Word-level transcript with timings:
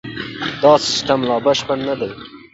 دا 0.61 0.73
سیستم 0.87 1.19
لا 1.27 1.35
بشپړ 1.45 1.77
نه 1.87 1.95
دی. 1.99 2.11